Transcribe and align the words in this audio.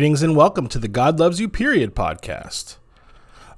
Greetings 0.00 0.22
and 0.22 0.34
welcome 0.34 0.66
to 0.68 0.78
the 0.78 0.88
God 0.88 1.20
Loves 1.20 1.40
You 1.40 1.46
Period 1.46 1.94
podcast. 1.94 2.76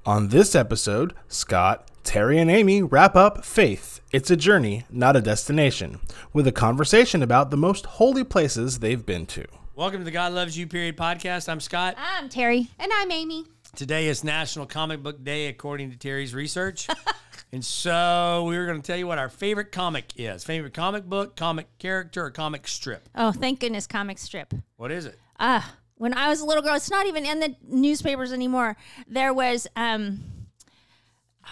On 0.05 0.27
this 0.27 0.57
episode, 0.57 1.15
Scott, 1.29 1.89
Terry, 2.03 2.37
and 2.37 2.51
Amy 2.51 2.83
wrap 2.83 3.15
up 3.15 3.45
Faith. 3.45 4.01
It's 4.11 4.29
a 4.29 4.35
journey, 4.35 4.85
not 4.91 5.15
a 5.15 5.21
destination, 5.21 6.01
with 6.33 6.49
a 6.49 6.51
conversation 6.51 7.23
about 7.23 7.53
the 7.53 7.57
most 7.57 7.87
holy 7.87 8.25
places 8.25 8.81
they've 8.81 9.07
been 9.07 9.25
to. 9.27 9.45
Welcome 9.77 10.01
to 10.01 10.05
the 10.05 10.11
God 10.11 10.33
Loves 10.33 10.59
You 10.59 10.67
Period 10.67 10.97
podcast. 10.97 11.49
I'm 11.49 11.61
Scott. 11.61 11.95
I'm 11.97 12.29
Terry. 12.29 12.69
And 12.77 12.91
I'm 12.93 13.13
Amy. 13.13 13.47
Today 13.77 14.09
is 14.09 14.25
National 14.25 14.67
Comic 14.67 15.01
Book 15.01 15.23
Day, 15.23 15.47
according 15.47 15.93
to 15.93 15.97
Terry's 15.97 16.35
research. 16.35 16.89
and 17.53 17.65
so 17.65 18.47
we 18.49 18.59
were 18.59 18.67
going 18.67 18.83
to 18.83 18.85
tell 18.85 18.99
you 18.99 19.07
what 19.07 19.19
our 19.19 19.29
favorite 19.29 19.71
comic 19.71 20.07
is 20.17 20.43
favorite 20.43 20.75
comic 20.75 21.05
book, 21.05 21.37
comic 21.37 21.69
character, 21.79 22.25
or 22.25 22.33
comic 22.33 22.67
strip. 22.67 23.09
Oh, 23.15 23.31
thank 23.31 23.61
goodness, 23.61 23.87
comic 23.87 24.19
strip. 24.19 24.53
What 24.75 24.91
is 24.91 25.07
it? 25.07 25.21
Ah, 25.39 25.77
when 26.03 26.15
I 26.15 26.29
was 26.29 26.41
a 26.41 26.45
little 26.45 26.65
girl, 26.65 26.75
it's 26.75 26.91
not 26.91 27.07
even 27.07 27.25
in 27.25 27.39
the 27.39 27.55
newspapers 27.63 28.33
anymore. 28.33 28.77
There 29.07 29.33
was, 29.33 29.69
um, 29.77 30.25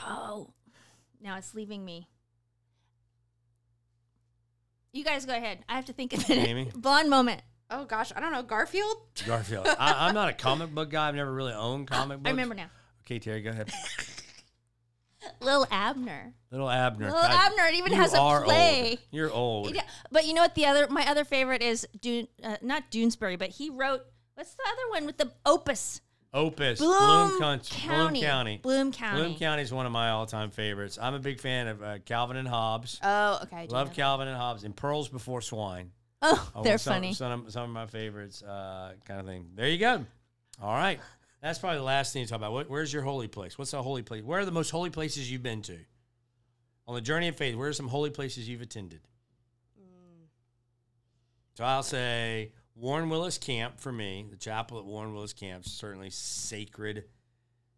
oh, 0.05 0.51
now 1.23 1.37
it's 1.37 1.55
leaving 1.55 1.85
me. 1.85 2.09
You 4.93 5.05
guys 5.05 5.25
go 5.25 5.37
ahead. 5.37 5.61
I 5.69 5.77
have 5.77 5.85
to 5.85 5.93
think 5.93 6.13
of 6.15 6.29
it. 6.29 6.37
Amy? 6.37 6.69
Blonde 6.75 7.09
moment. 7.09 7.43
Oh 7.71 7.85
gosh, 7.85 8.11
I 8.17 8.19
don't 8.19 8.33
know. 8.33 8.43
Garfield? 8.43 8.97
Garfield. 9.25 9.69
I, 9.69 10.09
I'm 10.09 10.15
not 10.15 10.29
a 10.29 10.33
comic 10.33 10.75
book 10.75 10.91
guy. 10.91 11.07
I've 11.07 11.15
never 11.15 11.33
really 11.33 11.53
owned 11.53 11.87
comic 11.87 12.19
books. 12.19 12.27
I 12.27 12.31
remember 12.31 12.57
now. 12.57 12.71
Okay, 13.07 13.21
Terry, 13.21 13.43
go 13.43 13.51
ahead. 13.51 13.71
Lil 15.41 15.65
Abner. 15.71 16.35
Little 16.51 16.69
Abner. 16.69 17.07
Lil 17.07 17.23
God, 17.23 17.31
Abner. 17.31 17.67
It 17.67 17.75
even 17.77 17.93
you 17.93 17.99
has 17.99 18.15
a 18.15 18.19
are 18.19 18.43
play. 18.43 18.91
Old. 18.91 18.99
You're 19.13 19.31
old. 19.31 19.75
Yeah, 19.77 19.83
but 20.11 20.27
you 20.27 20.35
know 20.35 20.43
what? 20.43 20.57
The 20.57 20.67
other, 20.67 20.89
my 20.89 21.09
other 21.09 21.25
favorite 21.25 21.63
is 21.63 21.87
Dune, 22.01 22.27
uh, 22.43 22.57
not 22.63 22.91
Doonesbury, 22.91 23.39
but 23.39 23.51
he 23.51 23.71
wrote. 23.71 24.03
What's 24.41 24.55
the 24.55 24.63
other 24.67 24.91
one 24.93 25.05
with 25.05 25.19
the 25.19 25.31
Opus? 25.45 26.01
Opus. 26.33 26.79
Bloom, 26.79 27.39
Country. 27.39 27.77
County. 27.79 28.21
Bloom 28.21 28.23
County. 28.23 28.57
Bloom 28.63 28.91
County. 28.91 29.21
Bloom 29.21 29.35
County 29.37 29.63
is 29.63 29.71
one 29.71 29.85
of 29.85 29.93
my 29.93 30.09
all-time 30.13 30.51
favorites. 30.51 30.99
I'm 30.99 31.13
a 31.13 31.19
big 31.19 31.39
fan 31.41 31.69
of 31.69 31.83
uh, 31.83 31.99
Calvin 32.07 32.39
and 32.39 32.49
Hobbes. 32.49 32.99
Oh, 33.03 33.41
okay. 33.43 33.57
I 33.57 33.67
do 33.67 33.75
Love 33.75 33.89
know. 33.89 33.95
Calvin 33.95 34.29
and 34.29 34.37
Hobbes 34.39 34.65
and 34.65 34.75
Pearls 34.75 35.11
Before 35.11 35.43
Swine. 35.43 35.91
Oh, 36.23 36.53
Oh, 36.55 36.63
they're 36.63 36.79
some, 36.79 36.95
funny. 36.95 37.13
Some 37.13 37.45
of, 37.45 37.53
some 37.53 37.65
of 37.65 37.69
my 37.69 37.85
favorites, 37.85 38.43
uh, 38.43 38.95
kind 39.05 39.21
of 39.21 39.27
thing. 39.27 39.51
There 39.57 39.69
you 39.69 39.77
go. 39.77 40.07
All 40.63 40.73
right. 40.73 41.01
That's 41.43 41.59
probably 41.59 41.77
the 41.77 41.85
last 41.85 42.15
thing 42.15 42.25
to 42.25 42.31
talk 42.31 42.39
about. 42.39 42.53
What, 42.53 42.71
where's 42.71 42.91
your 42.95 43.03
holy 43.03 43.29
place? 43.29 43.59
What's 43.59 43.75
a 43.75 43.83
holy 43.83 44.03
place? 44.03 44.25
Where 44.25 44.41
are 44.41 44.47
the 44.47 44.53
most 44.53 44.71
holy 44.71 44.89
places 44.89 45.31
you've 45.31 45.43
been 45.43 45.61
to? 45.65 45.77
On 46.89 46.95
the 46.95 47.03
journey 47.03 47.29
of 47.29 47.37
faith, 47.37 47.57
where 47.57 47.69
are 47.69 47.75
some 47.75 47.89
holy 47.89 48.09
places 48.09 48.49
you've 48.49 48.63
attended? 48.63 49.01
So 51.59 51.65
I'll 51.65 51.83
say 51.83 52.53
Warren 52.81 53.11
Willis 53.11 53.37
Camp 53.37 53.79
for 53.79 53.93
me. 53.93 54.27
The 54.31 54.39
chapel 54.39 54.79
at 54.79 54.87
Warren 54.87 55.13
Willis 55.13 55.35
Camp 55.35 55.67
is 55.67 55.73
certainly 55.73 56.09
sacred, 56.09 57.05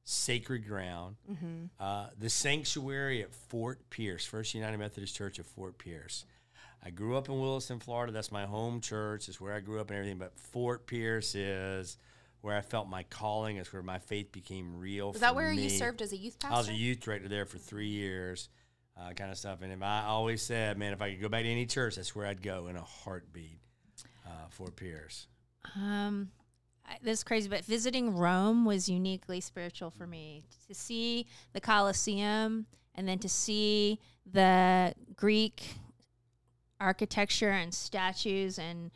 sacred 0.04 0.66
ground. 0.66 1.16
Mm-hmm. 1.30 1.64
Uh, 1.80 2.06
the 2.16 2.30
sanctuary 2.30 3.22
at 3.22 3.34
Fort 3.34 3.90
Pierce, 3.90 4.24
First 4.24 4.54
United 4.54 4.78
Methodist 4.78 5.16
Church 5.16 5.40
of 5.40 5.46
Fort 5.46 5.76
Pierce. 5.76 6.24
I 6.84 6.90
grew 6.90 7.16
up 7.16 7.28
in 7.28 7.40
Williston, 7.40 7.80
Florida. 7.80 8.12
That's 8.12 8.30
my 8.30 8.44
home 8.44 8.80
church. 8.80 9.28
It's 9.28 9.40
where 9.40 9.54
I 9.54 9.60
grew 9.60 9.80
up 9.80 9.90
and 9.90 9.98
everything. 9.98 10.18
But 10.18 10.38
Fort 10.38 10.86
Pierce 10.86 11.34
is 11.34 11.96
where 12.40 12.56
I 12.56 12.60
felt 12.60 12.88
my 12.88 13.02
calling. 13.04 13.56
It's 13.56 13.72
where 13.72 13.82
my 13.82 13.98
faith 13.98 14.30
became 14.30 14.78
real. 14.78 15.12
Was 15.12 15.20
that 15.20 15.34
where 15.34 15.50
me. 15.50 15.62
you 15.62 15.68
served 15.68 16.00
as 16.00 16.12
a 16.12 16.16
youth 16.16 16.38
pastor? 16.38 16.54
I 16.54 16.58
was 16.58 16.68
a 16.68 16.74
youth 16.74 17.00
director 17.00 17.28
there 17.28 17.46
for 17.46 17.58
three 17.58 17.88
years, 17.88 18.48
uh, 18.96 19.12
kind 19.14 19.32
of 19.32 19.38
stuff. 19.38 19.62
And 19.62 19.72
if 19.72 19.82
I 19.82 20.04
always 20.04 20.42
said, 20.42 20.78
man, 20.78 20.92
if 20.92 21.02
I 21.02 21.10
could 21.10 21.20
go 21.20 21.28
back 21.28 21.42
to 21.42 21.48
any 21.48 21.66
church, 21.66 21.96
that's 21.96 22.14
where 22.14 22.26
I'd 22.26 22.42
go 22.42 22.68
in 22.68 22.76
a 22.76 22.82
heartbeat. 22.82 23.58
Uh, 24.26 24.48
Fort 24.50 24.76
Pierce. 24.76 25.26
Um, 25.76 26.30
I- 26.86 26.98
this 27.02 27.18
is 27.20 27.24
crazy, 27.24 27.48
but 27.48 27.64
visiting 27.64 28.16
Rome 28.16 28.64
was 28.64 28.88
uniquely 28.88 29.40
spiritual 29.40 29.90
for 29.90 30.06
me. 30.06 30.42
To 30.68 30.74
see 30.74 31.26
the 31.52 31.60
Colosseum 31.60 32.66
and 32.94 33.08
then 33.08 33.18
to 33.20 33.28
see 33.28 33.98
the 34.30 34.94
Greek 35.16 35.76
architecture 36.80 37.50
and 37.50 37.72
statues 37.72 38.58
and 38.58 38.90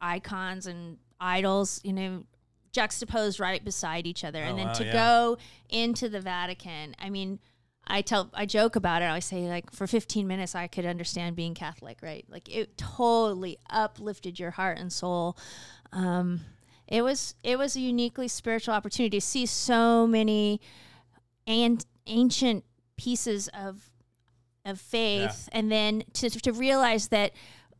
icons 0.00 0.66
and 0.66 0.98
idols, 1.20 1.80
you 1.84 1.92
know, 1.92 2.24
juxtaposed 2.72 3.40
right 3.40 3.64
beside 3.64 4.06
each 4.06 4.24
other, 4.24 4.42
and 4.42 4.54
Oh, 4.54 4.56
then 4.56 4.66
wow, 4.68 4.72
to 4.74 4.84
yeah. 4.84 4.92
go 4.92 5.38
into 5.68 6.08
the 6.08 6.20
Vatican. 6.20 6.94
I 6.98 7.10
mean. 7.10 7.38
I 7.90 8.02
tell 8.02 8.30
I 8.32 8.46
joke 8.46 8.76
about 8.76 9.02
it. 9.02 9.06
I 9.06 9.18
say 9.18 9.48
like 9.48 9.72
for 9.72 9.86
15 9.86 10.26
minutes 10.26 10.54
I 10.54 10.68
could 10.68 10.86
understand 10.86 11.36
being 11.36 11.54
Catholic, 11.54 11.98
right? 12.02 12.24
Like 12.28 12.48
it 12.54 12.78
totally 12.78 13.58
uplifted 13.68 14.38
your 14.38 14.52
heart 14.52 14.78
and 14.78 14.92
soul. 14.92 15.36
Um, 15.92 16.40
it 16.86 17.02
was 17.02 17.34
it 17.42 17.58
was 17.58 17.76
a 17.76 17.80
uniquely 17.80 18.28
spiritual 18.28 18.74
opportunity 18.74 19.18
to 19.18 19.26
see 19.26 19.44
so 19.46 20.06
many 20.06 20.60
and 21.46 21.84
ancient 22.06 22.64
pieces 22.96 23.48
of 23.48 23.90
of 24.64 24.80
faith, 24.80 25.48
and 25.52 25.70
then 25.70 26.04
to 26.14 26.30
to 26.30 26.52
realize 26.52 27.08
that 27.08 27.32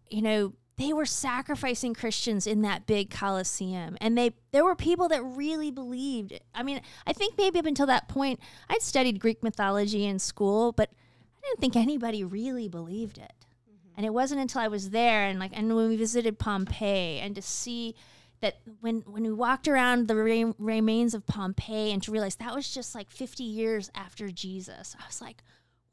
you 0.08 0.22
know 0.22 0.52
they 0.80 0.94
were 0.94 1.04
sacrificing 1.04 1.92
Christians 1.92 2.46
in 2.46 2.62
that 2.62 2.86
big 2.86 3.10
Colosseum, 3.10 3.98
and 4.00 4.16
they 4.16 4.32
there 4.50 4.64
were 4.64 4.74
people 4.74 5.08
that 5.08 5.22
really 5.22 5.70
believed. 5.70 6.40
I 6.54 6.62
mean, 6.62 6.80
I 7.06 7.12
think 7.12 7.36
maybe 7.36 7.58
up 7.58 7.66
until 7.66 7.86
that 7.86 8.08
point, 8.08 8.40
I'd 8.68 8.80
studied 8.80 9.20
Greek 9.20 9.42
mythology 9.42 10.06
in 10.06 10.18
school, 10.18 10.72
but 10.72 10.88
I 11.36 11.46
didn't 11.46 11.60
think 11.60 11.76
anybody 11.76 12.24
really 12.24 12.66
believed 12.66 13.18
it. 13.18 13.32
Mm-hmm. 13.70 13.92
And 13.98 14.06
it 14.06 14.14
wasn't 14.14 14.40
until 14.40 14.62
I 14.62 14.68
was 14.68 14.88
there 14.88 15.24
and 15.24 15.38
like 15.38 15.50
and 15.54 15.76
when 15.76 15.88
we 15.90 15.96
visited 15.96 16.38
Pompeii 16.38 17.20
and 17.20 17.34
to 17.34 17.42
see 17.42 17.94
that 18.40 18.56
when 18.80 19.00
when 19.00 19.24
we 19.24 19.32
walked 19.32 19.68
around 19.68 20.08
the 20.08 20.16
re- 20.16 20.54
remains 20.58 21.12
of 21.12 21.26
Pompeii 21.26 21.92
and 21.92 22.02
to 22.04 22.10
realize 22.10 22.36
that 22.36 22.54
was 22.54 22.72
just 22.72 22.94
like 22.94 23.10
50 23.10 23.44
years 23.44 23.90
after 23.94 24.30
Jesus. 24.30 24.96
I 24.98 25.06
was 25.06 25.20
like, 25.20 25.42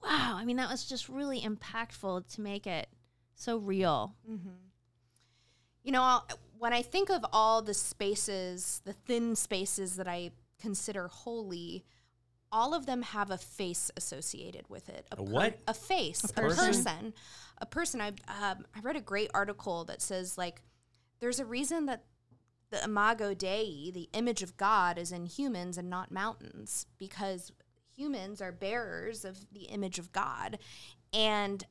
wow, 0.02 0.38
I 0.38 0.46
mean 0.46 0.56
that 0.56 0.72
was 0.72 0.86
just 0.86 1.10
really 1.10 1.42
impactful 1.42 2.34
to 2.36 2.42
make 2.42 2.66
it 2.66 2.88
so 3.36 3.58
real. 3.58 4.16
Mm-hmm. 4.30 4.67
You 5.88 5.94
know, 5.94 6.04
I'll, 6.04 6.28
when 6.60 6.74
I 6.74 6.82
think 6.82 7.10
of 7.10 7.24
all 7.32 7.62
the 7.62 7.74
spaces, 7.74 8.82
the 8.84 8.92
thin 8.92 9.38
spaces 9.38 9.96
that 9.96 10.06
I 10.06 10.32
consider 10.60 11.08
holy, 11.08 11.86
all 12.52 12.74
of 12.74 12.86
them 12.86 13.04
have 13.04 13.32
a 13.32 13.38
face 13.38 13.90
associated 13.96 14.68
with 14.68 14.90
it. 14.90 15.08
A 15.18 15.24
what? 15.24 15.60
A 15.66 15.74
face. 15.74 16.26
A 16.26 16.34
person? 16.34 16.66
person. 16.66 17.14
A 17.60 17.66
person. 17.66 18.02
I 18.02 18.10
um, 18.10 18.66
I 18.76 18.82
read 18.84 18.98
a 18.98 19.02
great 19.02 19.32
article 19.34 19.86
that 19.86 20.02
says 20.02 20.38
like, 20.38 20.62
there's 21.22 21.40
a 21.40 21.46
reason 21.46 21.86
that 21.86 22.04
the 22.70 22.84
imago 22.84 23.34
Dei, 23.34 23.90
the 23.90 24.10
image 24.12 24.44
of 24.44 24.58
God, 24.58 24.98
is 24.98 25.14
in 25.14 25.26
humans 25.26 25.78
and 25.78 25.90
not 25.90 26.12
mountains, 26.12 26.86
because 26.98 27.54
humans 27.96 28.42
are 28.42 28.52
bearers 28.52 29.24
of 29.24 29.38
the 29.54 29.68
image 29.68 30.00
of 30.00 30.12
God, 30.12 30.60
and 31.14 31.66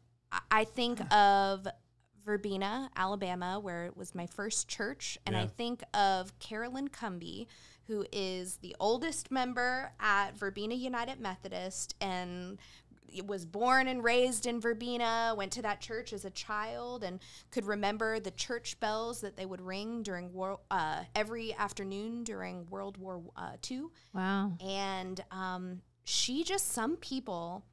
I 0.51 0.65
think 0.65 1.01
of 1.13 1.69
Verbena, 2.27 2.91
Alabama, 2.97 3.59
where 3.61 3.85
it 3.87 3.97
was 3.97 4.15
my 4.15 4.27
first 4.27 4.69
church. 4.69 5.17
And 5.25 5.37
I 5.37 5.47
think 5.47 5.83
of 5.95 6.37
Carolyn 6.41 6.89
Cumby, 6.89 7.47
who 7.87 8.05
is 8.13 8.57
the 8.57 8.75
oldest 8.81 9.31
member 9.31 9.93
at 10.01 10.37
Verbena 10.37 10.75
United 10.75 11.21
Methodist 11.21 11.95
and 12.01 12.59
was 13.25 13.47
born 13.47 13.87
and 13.87 14.03
raised 14.03 14.45
in 14.45 14.61
Verbena, 14.61 15.35
went 15.39 15.53
to 15.53 15.63
that 15.63 15.81
church 15.81 16.13
as 16.13 16.25
a 16.25 16.31
child, 16.31 17.05
and 17.05 17.21
could 17.53 17.65
remember 17.65 18.19
the 18.19 18.33
church 18.33 18.79
bells 18.81 19.21
that 19.21 19.37
they 19.37 19.47
would 19.47 19.61
ring 19.61 20.03
during 20.03 20.33
wor- 20.35 20.59
uh, 20.71 21.05
every 21.15 21.55
afternoon 21.55 22.25
during 22.25 22.67
World 22.69 22.99
War 22.99 23.23
uh, 23.37 23.53
II 23.71 23.85
Wow. 24.13 24.53
and 24.61 25.23
um, 25.31 25.81
she 26.05 26.43
just 26.45 26.73
some 26.73 26.97
people 26.97 27.65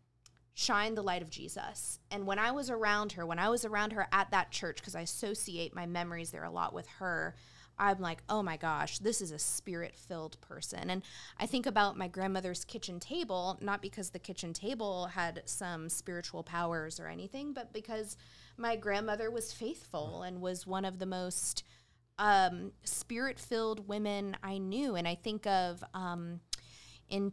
shine 0.54 0.96
the 0.96 1.02
light 1.02 1.22
of 1.22 1.30
jesus. 1.30 2.00
And 2.12 2.26
when 2.26 2.40
i 2.40 2.52
was 2.52 2.70
around 2.70 3.14
her 3.14 3.26
when 3.26 3.40
i 3.40 3.50
was 3.50 3.66
around 3.66 3.94
her 3.94 4.08
at 4.12 4.32
that 4.32 4.52
church 4.52 4.78
because 4.78 4.96
i 4.96 5.02
associate 5.02 5.76
my 5.76 5.86
memories 5.86 6.32
there 6.32 6.44
a 6.44 6.52
lot 6.52 6.74
with 6.74 6.88
her 7.00 7.36
i'm 7.80 8.00
like 8.00 8.22
oh 8.30 8.44
my 8.44 8.56
gosh 8.56 9.00
this 9.00 9.20
is 9.20 9.32
a 9.32 9.40
spirit 9.40 9.96
filled 9.96 10.40
person. 10.42 10.90
And 10.90 11.02
i 11.40 11.46
think 11.46 11.66
about 11.66 11.98
my 11.98 12.08
grandmother's 12.08 12.66
kitchen 12.66 13.00
table 13.00 13.58
not 13.62 13.82
because 13.82 14.12
the 14.12 14.20
kitchen 14.20 14.54
table 14.54 15.08
had 15.08 15.42
some 15.46 15.90
spiritual 15.90 16.44
powers 16.44 17.00
or 17.00 17.08
anything 17.08 17.54
but 17.54 17.74
because 17.74 18.18
my 18.58 18.76
grandmother 18.76 19.32
was 19.32 19.52
faithful 19.52 20.22
and 20.24 20.42
was 20.42 20.68
one 20.68 20.86
of 20.86 21.00
the 21.00 21.06
most 21.06 21.64
um, 22.20 22.72
spirit 22.84 23.40
filled 23.40 23.88
women 23.88 24.38
I 24.44 24.58
knew. 24.58 24.96
And 24.96 25.08
I 25.08 25.16
think 25.16 25.46
of 25.48 25.84
um, 25.94 26.40
in 27.10 27.32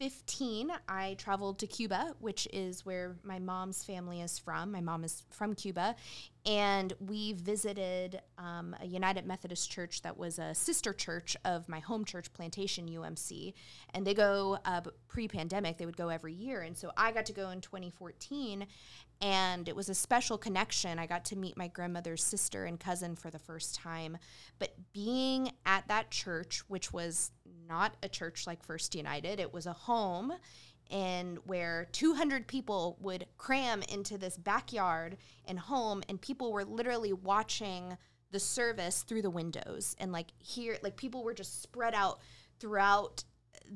2015, 0.00 0.70
I 0.88 1.14
traveled 1.14 1.58
to 1.58 1.66
Cuba, 1.66 2.14
which 2.20 2.46
is 2.52 2.86
where 2.86 3.16
my 3.24 3.40
mom's 3.40 3.82
family 3.82 4.20
is 4.20 4.38
from. 4.38 4.70
My 4.70 4.80
mom 4.80 5.02
is 5.02 5.24
from 5.30 5.56
Cuba. 5.56 5.96
And 6.46 6.92
we 7.00 7.34
visited 7.34 8.20
um, 8.38 8.74
a 8.80 8.86
United 8.86 9.26
Methodist 9.26 9.70
church 9.70 10.02
that 10.02 10.16
was 10.16 10.38
a 10.38 10.54
sister 10.54 10.92
church 10.92 11.36
of 11.44 11.68
my 11.68 11.80
home 11.80 12.04
church, 12.04 12.32
Plantation 12.32 12.88
UMC. 12.88 13.52
And 13.92 14.06
they 14.06 14.14
go 14.14 14.58
uh, 14.64 14.80
pre 15.08 15.28
pandemic, 15.28 15.78
they 15.78 15.86
would 15.86 15.96
go 15.96 16.08
every 16.08 16.32
year. 16.32 16.62
And 16.62 16.76
so 16.76 16.90
I 16.96 17.12
got 17.12 17.26
to 17.26 17.32
go 17.32 17.50
in 17.50 17.60
2014. 17.60 18.66
and 19.20 19.68
it 19.68 19.74
was 19.74 19.88
a 19.88 19.94
special 19.94 20.38
connection. 20.38 20.98
I 20.98 21.06
got 21.06 21.24
to 21.26 21.36
meet 21.36 21.56
my 21.56 21.68
grandmother's 21.68 22.22
sister 22.22 22.64
and 22.64 22.78
cousin 22.78 23.16
for 23.16 23.30
the 23.30 23.38
first 23.38 23.74
time. 23.74 24.16
But 24.58 24.74
being 24.92 25.52
at 25.66 25.88
that 25.88 26.10
church, 26.10 26.62
which 26.68 26.92
was 26.92 27.32
not 27.68 27.96
a 28.02 28.08
church 28.08 28.46
like 28.46 28.62
First 28.64 28.94
United, 28.94 29.40
it 29.40 29.52
was 29.52 29.66
a 29.66 29.72
home 29.72 30.32
and 30.90 31.38
where 31.44 31.88
200 31.92 32.46
people 32.46 32.96
would 33.00 33.26
cram 33.36 33.82
into 33.88 34.16
this 34.16 34.36
backyard 34.36 35.16
and 35.46 35.58
home 35.58 36.02
and 36.08 36.20
people 36.20 36.52
were 36.52 36.64
literally 36.64 37.12
watching 37.12 37.96
the 38.30 38.40
service 38.40 39.02
through 39.02 39.22
the 39.22 39.30
windows 39.30 39.96
and 39.98 40.12
like 40.12 40.28
here 40.38 40.76
like 40.82 40.96
people 40.96 41.24
were 41.24 41.34
just 41.34 41.62
spread 41.62 41.94
out 41.94 42.20
throughout 42.58 43.24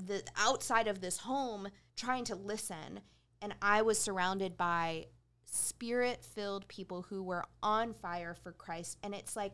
the 0.07 0.23
outside 0.37 0.89
of 0.89 1.01
this 1.01 1.19
home 1.19 1.69
trying 1.97 2.25
to 2.25 2.35
listen 2.35 3.01
and 3.43 3.55
I 3.61 3.83
was 3.83 3.99
surrounded 3.99 4.57
by 4.57 5.07
spirit 5.53 6.25
filled 6.25 6.67
people 6.69 7.03
who 7.03 7.23
were 7.23 7.45
on 7.63 7.93
fire 7.93 8.35
for 8.35 8.53
Christ. 8.53 8.99
And 9.03 9.15
it's 9.15 9.37
like, 9.37 9.53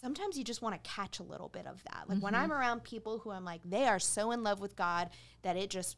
sometimes 0.00 0.36
you 0.36 0.44
just 0.44 0.60
want 0.60 0.74
to 0.74 0.90
catch 0.90 1.20
a 1.20 1.24
little 1.24 1.48
bit 1.48 1.66
of 1.66 1.82
that. 1.84 2.08
Like 2.08 2.22
when 2.22 2.34
mm-hmm. 2.34 2.42
I'm 2.42 2.52
around 2.52 2.84
people 2.84 3.18
who 3.18 3.30
I'm 3.30 3.44
like, 3.44 3.62
they 3.64 3.86
are 3.86 3.98
so 3.98 4.32
in 4.32 4.42
love 4.42 4.60
with 4.60 4.76
God 4.76 5.10
that 5.42 5.56
it 5.56 5.70
just 5.70 5.96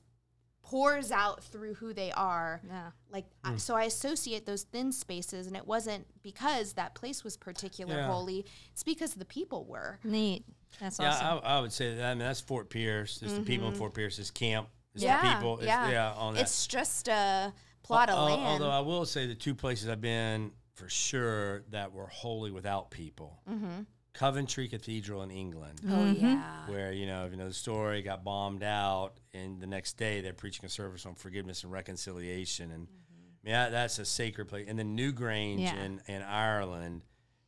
pours 0.62 1.10
out 1.10 1.42
through 1.42 1.74
who 1.74 1.92
they 1.92 2.12
are. 2.12 2.60
Yeah. 2.66 2.90
Like, 3.10 3.26
I, 3.44 3.56
so 3.56 3.74
I 3.74 3.84
associate 3.84 4.46
those 4.46 4.62
thin 4.64 4.92
spaces, 4.92 5.46
and 5.46 5.56
it 5.56 5.66
wasn't 5.66 6.06
because 6.22 6.74
that 6.74 6.94
place 6.94 7.24
was 7.24 7.36
particular 7.36 7.94
Yeah. 7.96 8.06
holy, 8.06 8.46
it's 8.72 8.82
because 8.84 9.14
the 9.14 9.24
people 9.24 9.64
were. 9.64 9.98
Neat. 10.04 10.44
That's 10.78 11.00
awesome. 11.00 11.04
Yeah, 11.26 11.30
awesome. 11.32 11.44
I, 11.44 11.56
I 11.56 11.60
would 11.60 11.72
say 11.72 11.94
that. 11.96 12.04
I 12.04 12.14
mean, 12.14 12.20
that's 12.20 12.40
Fort 12.40 12.70
Pierce. 12.70 13.20
It's 13.22 13.32
the 13.32 13.42
people 13.42 13.68
in 13.68 13.74
Fort 13.74 13.94
Pierce. 13.94 14.18
It's 14.18 14.30
camp. 14.30 14.68
It's 14.94 15.02
Yeah, 15.02 15.20
the 15.22 15.34
people. 15.36 15.56
It's, 15.58 15.66
yeah. 15.66 15.90
yeah. 15.90 16.12
on 16.12 16.34
that. 16.34 16.42
It's 16.42 16.66
just 16.66 17.08
a 17.08 17.52
plot 17.82 18.08
of 18.10 18.16
Al- 18.18 18.24
land. 18.26 18.40
Although 18.42 18.70
I 18.70 18.80
will 18.80 19.04
say 19.04 19.26
the 19.26 19.34
two 19.34 19.54
places 19.54 19.88
I've 19.88 20.00
been 20.00 20.52
for 20.74 20.88
sure 20.88 21.62
that 21.70 21.92
were 21.92 22.06
holy 22.06 22.50
without 22.50 22.90
people. 22.90 23.40
Mm-hmm. 23.50 23.82
Coventry 24.12 24.68
Cathedral 24.68 25.22
in 25.22 25.30
England, 25.30 25.80
oh, 25.88 26.10
yeah. 26.10 26.26
Mm-hmm. 26.26 26.72
where 26.72 26.92
you 26.92 27.06
know, 27.06 27.28
you 27.30 27.36
know 27.36 27.48
the 27.48 27.54
story 27.54 28.02
got 28.02 28.24
bombed 28.24 28.62
out, 28.62 29.14
and 29.32 29.60
the 29.60 29.66
next 29.66 29.96
day 29.96 30.20
they're 30.20 30.32
preaching 30.32 30.64
a 30.64 30.68
service 30.68 31.06
on 31.06 31.14
forgiveness 31.14 31.62
and 31.62 31.72
reconciliation, 31.72 32.70
and 32.72 32.86
mm-hmm. 32.86 33.48
yeah, 33.48 33.68
that's 33.68 33.98
a 33.98 34.04
sacred 34.04 34.48
place. 34.48 34.66
And 34.68 34.78
then 34.78 34.96
Newgrange 34.96 35.60
Yeah. 35.60 35.82
in, 35.82 36.00
in 36.06 36.22
Ireland 36.22 37.02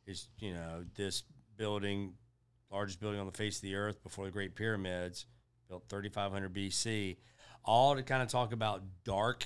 is 0.05 0.27
you 0.39 0.53
know 0.53 0.85
this 0.95 1.23
building, 1.57 2.13
largest 2.71 2.99
building 2.99 3.19
on 3.19 3.25
the 3.25 3.33
face 3.33 3.57
of 3.57 3.63
the 3.63 3.75
earth 3.75 4.01
before 4.01 4.25
the 4.25 4.31
Great 4.31 4.55
Pyramids, 4.55 5.25
built 5.67 5.83
3500 5.89 6.53
BC, 6.53 7.17
all 7.63 7.95
to 7.95 8.03
kind 8.03 8.21
of 8.21 8.29
talk 8.29 8.53
about 8.53 8.83
dark 9.03 9.45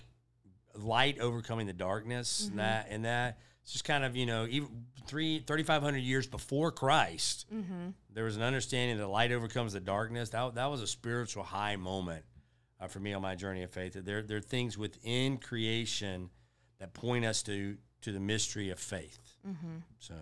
light 0.76 1.20
overcoming 1.20 1.66
the 1.66 1.74
darkness 1.74 2.44
mm-hmm. 2.44 2.52
and 2.52 2.60
that 2.60 2.88
and 2.90 3.06
that 3.06 3.40
it's 3.68 3.74
just 3.74 3.86
kind 3.86 4.06
of 4.06 4.16
you 4.16 4.26
know 4.26 4.48
even 4.50 4.70
three 5.06 5.40
3500 5.40 5.98
years 5.98 6.26
before 6.26 6.72
christ 6.72 7.46
there 8.18 8.24
was 8.24 8.36
an 8.36 8.42
understanding 8.42 8.98
that 8.98 9.06
light 9.06 9.32
overcomes 9.32 9.74
the 9.74 9.80
darkness. 9.80 10.30
That, 10.30 10.56
that 10.56 10.72
was 10.72 10.82
a 10.82 10.88
spiritual 10.88 11.44
high 11.44 11.76
moment 11.76 12.26
uh, 12.82 12.88
for 12.88 13.00
me 13.00 13.14
on 13.14 13.22
my 13.22 13.36
journey 13.36 13.62
of 13.62 13.70
faith. 13.70 13.94
That 13.94 14.06
there, 14.08 14.24
there 14.24 14.38
are 14.38 14.42
things 14.42 14.76
within 14.76 15.38
creation 15.38 16.32
that 16.80 16.96
point 16.96 17.26
us 17.26 17.44
to 17.44 17.78
to 18.02 18.12
the 18.12 18.20
mystery 18.20 18.72
of 18.72 18.80
faith. 18.80 19.38
So 20.00 20.16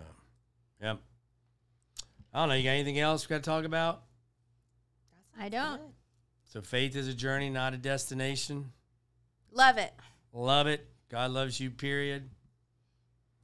yep. 0.82 0.98
I 2.34 2.40
don't 2.40 2.50
know. 2.50 2.54
You 2.54 2.64
got 2.64 2.70
anything 2.72 2.98
else 2.98 3.26
we 3.26 3.32
got 3.32 3.42
to 3.42 3.48
talk 3.48 3.64
about? 3.64 4.02
I 5.40 5.48
don't. 5.48 5.80
so 6.44 6.60
faith 6.60 6.96
is 6.96 7.08
a 7.08 7.14
journey 7.14 7.48
not 7.48 7.72
a 7.72 7.78
destination? 7.78 8.72
Love 9.52 9.78
it. 9.78 9.94
Love 10.34 10.66
it. 10.66 10.86
God 11.10 11.30
loves 11.30 11.58
you, 11.58 11.70
period. 11.70 12.28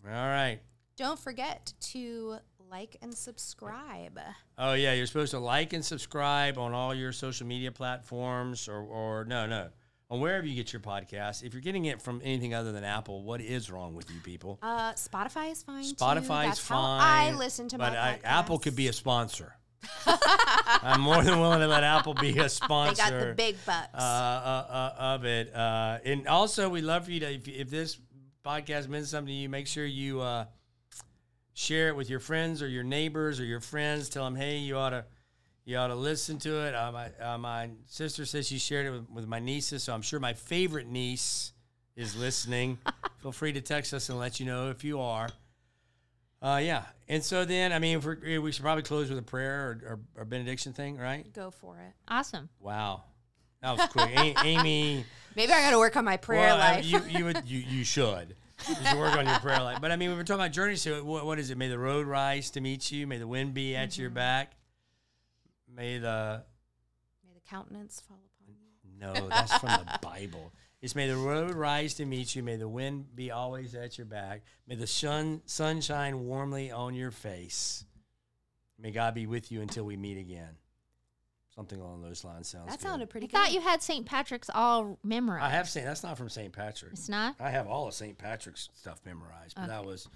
All 0.07 0.11
right. 0.13 0.61
Don't 0.97 1.19
forget 1.19 1.73
to 1.93 2.37
like 2.71 2.97
and 3.03 3.15
subscribe. 3.15 4.19
Oh, 4.59 4.75
yeah. 4.75 4.93
You're 4.95 5.07
supposed 5.07 5.33
to 5.33 5.39
like 5.39 5.73
and 5.73 5.85
subscribe 5.85 6.59
on 6.59 6.73
all 6.73 6.95
your 6.95 7.13
social 7.13 7.47
media 7.47 7.73
platforms 7.73 8.69
or, 8.69 8.79
or 8.83 9.25
no, 9.25 9.47
no, 9.47 9.69
on 10.11 10.21
wherever 10.21 10.47
you 10.47 10.55
get 10.55 10.73
your 10.73 10.81
podcast. 10.81 11.43
If 11.43 11.55
you're 11.55 11.63
getting 11.63 11.87
it 11.87 12.03
from 12.03 12.21
anything 12.25 12.53
other 12.55 12.73
than 12.73 12.85
Apple, 12.85 13.23
what 13.25 13.41
is 13.41 13.71
wrong 13.71 13.95
with 13.95 14.11
you 14.11 14.21
people? 14.21 14.59
Uh, 14.63 14.93
Spotify 14.93 15.51
is 15.53 15.63
fine. 15.63 15.85
too. 15.85 15.95
is 16.53 16.59
fine. 16.59 17.01
I 17.01 17.37
listen 17.37 17.69
to 17.69 17.79
but 17.79 17.93
my 17.93 17.99
I. 17.99 18.19
Apple 18.25 18.59
could 18.59 18.77
be 18.77 18.89
a 18.89 18.93
sponsor. 18.93 19.55
I'm 20.07 21.01
more 21.01 21.23
than 21.23 21.41
willing 21.41 21.61
to 21.61 21.67
let 21.67 21.83
Apple 21.83 22.15
be 22.15 22.39
a 22.39 22.49
sponsor. 22.49 23.03
They 23.03 23.11
got 23.11 23.27
the 23.27 23.35
big 23.35 23.57
bucks. 23.67 23.89
uh, 23.95 23.97
uh, 23.99 24.67
uh, 24.71 24.95
of 24.99 25.25
it. 25.25 25.55
Uh, 25.55 25.99
and 26.05 26.29
also, 26.29 26.69
we 26.69 26.83
love 26.83 27.07
for 27.07 27.11
you 27.11 27.21
to, 27.21 27.35
if, 27.35 27.49
if 27.49 27.71
this 27.71 27.99
podcast 28.45 28.89
meant 28.89 29.07
something 29.07 29.27
to 29.27 29.33
you, 29.33 29.49
make 29.49 29.67
sure 29.67 29.85
you 29.85 30.21
uh, 30.21 30.47
share 31.55 31.89
it 31.89 31.97
with 31.97 32.11
your 32.11 32.21
friends 32.21 32.63
or 32.63 32.69
your 32.69 32.85
neighbors 32.85 33.41
or 33.41 33.45
your 33.45 33.61
friends. 33.61 34.09
Tell 34.09 34.25
them, 34.25 34.37
hey, 34.37 34.59
you 34.59 34.77
ought 34.77 34.91
to. 34.91 35.05
You 35.65 35.77
ought 35.77 35.89
to 35.89 35.95
listen 35.95 36.41
to 36.41 36.67
it. 36.67 36.75
Uh, 36.75 36.91
my, 36.91 37.11
uh, 37.21 37.39
my 37.39 37.71
sister 37.87 38.27
says 38.27 38.49
she 38.49 38.59
shared 38.59 38.85
it 38.87 38.91
with, 38.91 39.09
with 39.09 39.27
my 39.29 39.39
nieces, 39.39 39.85
so 39.85 39.95
I'm 39.95 40.03
sure 40.03 40.19
my 40.19 40.33
favorite 40.33 40.89
niece 40.89 41.53
is 41.95 42.17
listening. 42.17 42.79
Feel 43.23 43.31
free 43.31 43.53
to 43.53 43.61
text 43.61 43.95
us 43.95 44.09
and 44.09 44.19
let 44.19 44.41
you 44.41 44.47
know 44.47 44.71
if 44.71 44.83
you 44.83 45.01
are. 45.01 45.29
Uh, 46.43 46.61
yeah, 46.61 46.83
and 47.07 47.23
so 47.23 47.45
then 47.45 47.73
I 47.73 47.79
mean, 47.79 47.99
if 47.99 48.05
we're, 48.05 48.41
we 48.41 48.51
should 48.51 48.65
probably 48.65 48.83
close 48.83 49.09
with 49.09 49.19
a 49.19 49.23
prayer 49.23 49.79
or, 49.87 49.89
or, 49.89 50.01
or 50.17 50.25
benediction 50.25 50.73
thing, 50.73 50.97
right? 50.97 51.33
Go 51.33 51.53
for 51.53 51.77
it. 51.77 51.93
Awesome. 52.09 52.49
Wow, 52.59 53.05
that 53.63 53.77
was 53.77 53.89
quick. 53.89 54.11
A- 54.11 54.35
Amy, 54.45 55.05
Maybe 55.35 55.53
I 55.53 55.63
got 55.63 55.71
to 55.71 55.79
work 55.79 55.97
on 55.97 56.05
my 56.05 56.17
prayer 56.17 56.41
well, 56.41 56.57
I- 56.57 56.75
life. 56.77 56.85
you 56.85 57.01
you 57.09 57.25
would 57.25 57.49
you 57.49 57.59
you 57.61 57.85
should. 57.85 58.37
You 58.69 58.75
should 58.75 58.99
work 58.99 59.17
on 59.17 59.27
your 59.27 59.39
prayer 59.41 59.61
life. 59.61 59.81
But 59.81 59.91
I 59.91 59.97
mean, 59.97 60.11
we 60.11 60.17
were 60.17 60.23
talking 60.23 60.41
about 60.41 60.53
journeys. 60.53 60.83
So 60.83 61.03
what, 61.03 61.27
what 61.27 61.39
is 61.39 61.51
it? 61.51 61.59
May 61.59 61.69
the 61.69 61.79
road 61.79 62.07
rise 62.07 62.51
to 62.51 62.61
meet 62.61 62.93
you. 62.93 63.07
May 63.07 63.19
the 63.19 63.27
wind 63.27 63.55
be 63.55 63.75
at 63.75 63.99
your 63.99 64.09
mm-hmm. 64.09 64.15
back. 64.15 64.53
May 65.75 65.99
the 65.99 66.43
May 67.25 67.35
the 67.35 67.49
countenance 67.49 68.01
fall 68.07 68.21
upon 68.41 68.55
you. 68.55 69.01
no, 69.01 69.29
that's 69.29 69.57
from 69.59 69.71
the 69.71 69.99
Bible. 70.01 70.53
It's 70.81 70.95
may 70.95 71.09
the 71.09 71.17
road 71.17 71.55
rise 71.55 71.95
to 71.95 72.05
meet 72.05 72.35
you. 72.35 72.43
May 72.43 72.57
the 72.57 72.69
wind 72.69 73.15
be 73.15 73.31
always 73.31 73.75
at 73.75 73.99
your 73.99 74.05
back. 74.05 74.43
May 74.67 74.75
the 74.75 74.87
sun 74.87 75.43
sun 75.47 75.81
shine 75.81 76.27
warmly 76.27 76.71
on 76.71 76.95
your 76.95 77.11
face. 77.11 77.85
May 78.79 78.91
God 78.91 79.15
be 79.15 79.27
with 79.27 79.51
you 79.51 79.61
until 79.61 79.85
we 79.85 79.97
meet 79.97 80.19
again. 80.19 80.57
Something 81.55 81.81
along 81.81 82.01
those 82.01 82.25
lines 82.25 82.49
sounds. 82.49 82.71
That 82.71 82.79
good. 82.79 82.89
sounded 82.89 83.09
I 83.09 83.11
pretty 83.11 83.27
good. 83.27 83.37
I 83.37 83.45
thought 83.45 83.53
you 83.53 83.61
had 83.61 83.83
St. 83.83 84.07
Patrick's 84.07 84.49
all 84.55 84.99
memorized. 85.05 85.45
I 85.45 85.51
have 85.51 85.69
St. 85.69 85.85
that's 85.85 86.03
not 86.03 86.17
from 86.17 86.31
St. 86.31 86.51
Patrick. 86.51 86.93
It's 86.93 87.11
not? 87.11 87.37
I 87.39 87.51
have 87.51 87.67
all 87.67 87.87
of 87.87 87.93
St. 87.93 88.17
Patrick's 88.17 88.71
stuff 88.75 89.01
memorized, 89.05 89.57
but 89.57 89.67
that 89.67 89.85
was, 89.85 90.09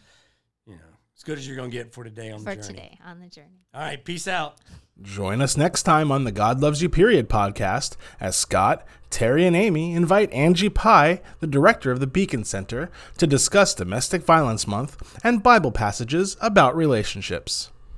you 0.66 0.74
know, 0.74 0.80
as 1.14 1.22
good 1.22 1.36
as 1.36 1.46
you're 1.46 1.56
gonna 1.56 1.68
get 1.68 1.92
for 1.92 2.04
today 2.04 2.30
on 2.30 2.38
For 2.38 2.54
the 2.54 2.62
journey. 2.62 2.66
For 2.66 2.72
today 2.72 2.98
on 3.04 3.20
the 3.20 3.28
journey. 3.28 3.66
All 3.74 3.82
right, 3.82 4.02
peace 4.02 4.26
out. 4.26 4.56
Join 5.02 5.42
us 5.42 5.58
next 5.58 5.82
time 5.82 6.10
on 6.10 6.24
the 6.24 6.32
God 6.32 6.60
Loves 6.60 6.80
You 6.80 6.88
Period 6.88 7.28
podcast 7.28 7.96
as 8.18 8.34
Scott, 8.34 8.86
Terry, 9.10 9.46
and 9.46 9.54
Amy 9.54 9.92
invite 9.92 10.32
Angie 10.32 10.70
Pye, 10.70 11.20
the 11.40 11.46
director 11.46 11.90
of 11.90 12.00
the 12.00 12.06
Beacon 12.06 12.44
Center, 12.44 12.90
to 13.18 13.26
discuss 13.26 13.74
Domestic 13.74 14.22
Violence 14.22 14.66
Month 14.66 15.20
and 15.22 15.42
Bible 15.42 15.70
passages 15.70 16.38
about 16.40 16.74
relationships. 16.74 17.70